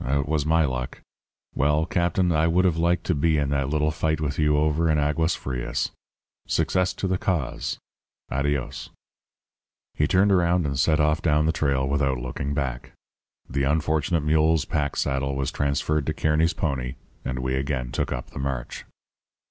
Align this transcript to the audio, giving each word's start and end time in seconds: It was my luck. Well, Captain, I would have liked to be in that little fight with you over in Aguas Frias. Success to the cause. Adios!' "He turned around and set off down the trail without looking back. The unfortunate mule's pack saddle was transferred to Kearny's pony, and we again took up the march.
It 0.03 0.27
was 0.27 0.47
my 0.47 0.65
luck. 0.65 0.99
Well, 1.53 1.85
Captain, 1.85 2.31
I 2.31 2.47
would 2.47 2.65
have 2.65 2.75
liked 2.77 3.03
to 3.03 3.13
be 3.13 3.37
in 3.37 3.51
that 3.51 3.69
little 3.69 3.91
fight 3.91 4.19
with 4.19 4.39
you 4.39 4.57
over 4.57 4.89
in 4.89 4.97
Aguas 4.97 5.35
Frias. 5.35 5.91
Success 6.47 6.91
to 6.93 7.07
the 7.07 7.19
cause. 7.19 7.77
Adios!' 8.31 8.89
"He 9.93 10.07
turned 10.07 10.31
around 10.31 10.65
and 10.65 10.79
set 10.79 10.99
off 10.99 11.21
down 11.21 11.45
the 11.45 11.51
trail 11.51 11.87
without 11.87 12.17
looking 12.17 12.55
back. 12.55 12.93
The 13.47 13.61
unfortunate 13.65 14.21
mule's 14.23 14.65
pack 14.65 14.95
saddle 14.95 15.35
was 15.35 15.51
transferred 15.51 16.07
to 16.07 16.15
Kearny's 16.15 16.53
pony, 16.53 16.95
and 17.23 17.37
we 17.37 17.53
again 17.53 17.91
took 17.91 18.11
up 18.11 18.31
the 18.31 18.39
march. 18.39 18.85